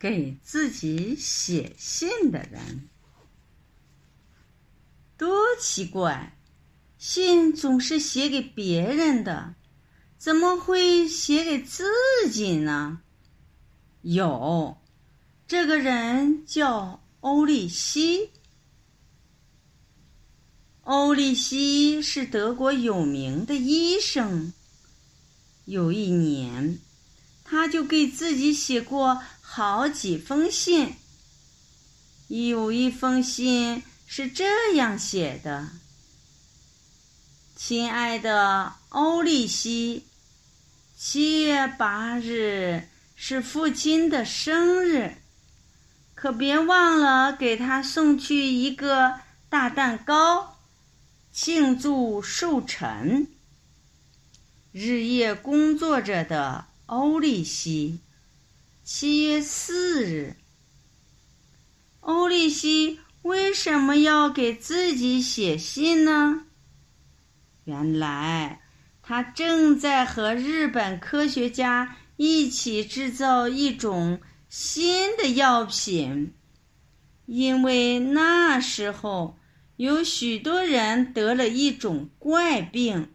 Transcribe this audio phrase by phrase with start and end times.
[0.00, 2.88] 给自己写信的人。
[5.18, 6.38] 多奇怪！
[6.96, 9.54] 信总是写给别人的，
[10.16, 11.84] 怎么会写给自
[12.32, 13.02] 己呢？
[14.00, 14.78] 有，
[15.46, 18.30] 这个人叫欧利希。
[20.82, 24.54] 欧利希是德国有名的医生。
[25.66, 26.78] 有一年，
[27.44, 29.22] 他就给自己写过
[29.52, 30.94] 好几封信。
[32.28, 33.82] 有一封信。
[34.12, 35.68] 是这样写的
[37.54, 40.08] ：“亲爱的欧利西，
[40.96, 45.14] 七月八日是父亲的生日，
[46.16, 50.58] 可别忘了给他送去一个大蛋糕，
[51.30, 53.28] 庆祝寿辰。
[54.72, 58.00] 日夜工作着的欧利西，
[58.92, 60.34] 七月四日，
[62.00, 66.46] 欧利希。”为什么要给自己写信呢？
[67.62, 68.60] 原来
[69.00, 76.34] 他正在和日本科学家一起制造一种新的药品，
[77.26, 79.38] 因为那时候
[79.76, 83.12] 有许多人得了一种怪病，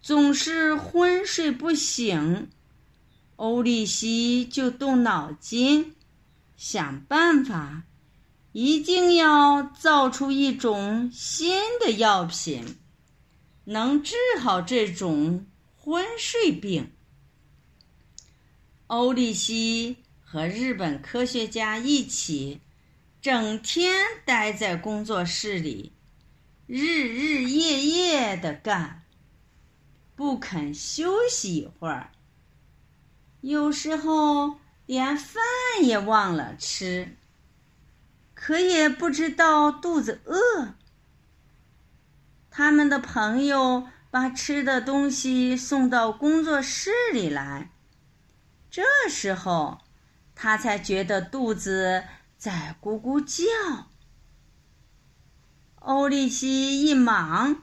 [0.00, 2.48] 总是昏睡不醒。
[3.36, 5.94] 欧利希就动脑筋，
[6.56, 7.84] 想办法。
[8.52, 12.78] 一定要造出一种新的药品，
[13.64, 15.44] 能治好这种
[15.76, 16.92] 昏睡病。
[18.86, 22.60] 欧利希和日本科学家一起，
[23.20, 23.92] 整天
[24.24, 25.92] 待在工作室里，
[26.68, 29.02] 日日夜夜的干，
[30.14, 32.12] 不肯休息一会儿。
[33.46, 35.42] 有时候连饭
[35.82, 37.14] 也忘了吃。
[38.32, 40.74] 可也不知道肚子饿。
[42.50, 47.70] 他们的朋友把吃的东西送到工作室里来，
[48.70, 49.82] 这时候
[50.34, 52.04] 他才觉得肚子
[52.38, 53.88] 在咕咕叫。
[55.80, 57.60] 欧利西一忙，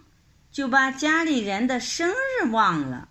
[0.52, 3.10] 就把家里人的生日忘了。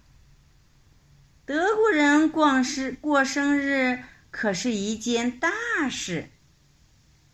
[1.50, 5.50] 德国人过生过生日可是一件大
[5.90, 6.30] 事。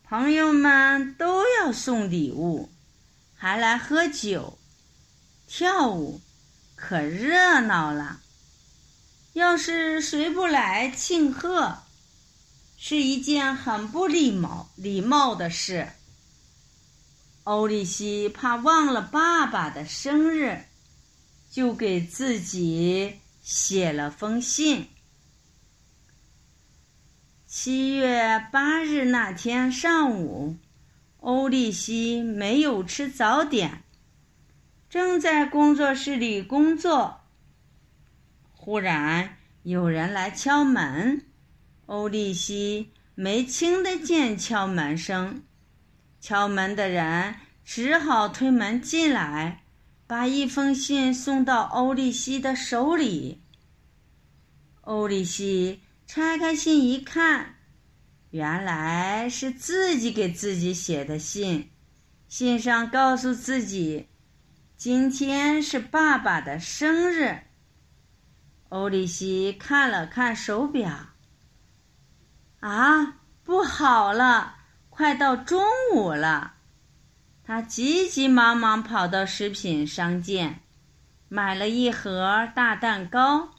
[0.05, 2.71] 朋友们都要送礼物，
[3.35, 4.57] 还来喝酒、
[5.47, 6.23] 跳舞，
[6.77, 8.23] 可热闹了。
[9.35, 11.77] 要是谁不来庆贺，
[12.79, 15.91] 是一件很不礼貌、礼貌的事。
[17.45, 20.65] 欧利西怕忘了爸爸的生日，
[21.51, 24.89] 就给自己写了封信。
[27.47, 30.57] 七月八日那天上午，
[31.19, 33.85] 欧利希没有吃早点，
[34.91, 37.21] 正在工作室里工作。
[38.51, 41.25] 忽然有人来敲门，
[41.87, 45.45] 欧利希没听得见敲门声，
[46.21, 49.63] 敲门的人只好推门进来，
[50.07, 53.43] 把一封信送到欧利希的手里。
[54.83, 55.81] 欧利希。
[56.09, 57.57] 拆开信一看，
[58.31, 61.73] 原来是自己给自己写的信。
[62.29, 64.07] 信上告诉自己，
[64.77, 67.41] 今天是爸爸的生日。
[68.69, 71.09] 欧利希看了看手表，
[72.61, 75.61] 啊，不好了，快到中
[75.93, 76.56] 午了。
[77.47, 80.63] 他急急忙忙跑到食品商店，
[81.29, 83.51] 买了一盒大蛋糕。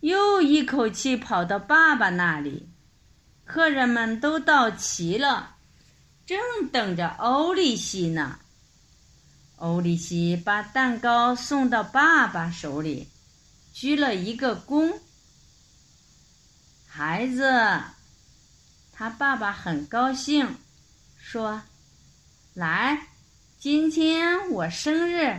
[0.00, 2.70] 又一口气跑到爸爸那里，
[3.44, 5.56] 客人们都到齐了，
[6.24, 6.38] 正
[6.72, 8.38] 等着欧利西呢。
[9.56, 13.08] 欧利西把蛋糕送到爸爸手里，
[13.74, 15.00] 鞠了一个躬。
[16.86, 17.52] 孩子，
[18.92, 20.56] 他爸爸很高兴，
[21.18, 21.60] 说
[22.54, 23.08] ：“来，
[23.60, 25.36] 今天我生日，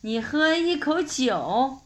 [0.00, 1.80] 你喝一口酒。”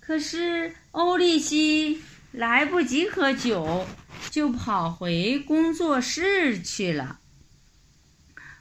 [0.00, 2.02] 可是欧利希
[2.32, 3.86] 来不及喝酒，
[4.30, 7.20] 就跑回工作室去了。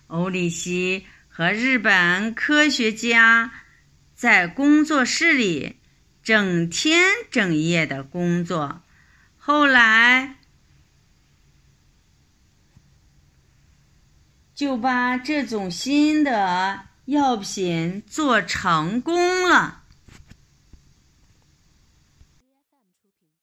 [0.08, 3.54] 欧利希和日本科学家
[4.14, 5.78] 在工作室里
[6.22, 8.82] 整天整夜的工作，
[9.38, 10.36] 后来
[14.58, 19.84] 就把这种新的药品做成功了。